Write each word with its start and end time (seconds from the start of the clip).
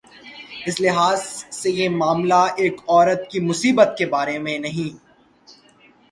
اس 0.67 0.79
لحاظ 0.81 1.19
سے 1.51 1.69
یہ 1.71 1.89
معاملہ 1.89 2.41
ایک 2.57 2.81
عورت 2.87 3.29
کی 3.31 3.39
مصیبت 3.39 3.89
کے 3.97 4.05
بارے 4.05 4.37
میں 4.39 4.57
نہیں۔ 4.59 4.89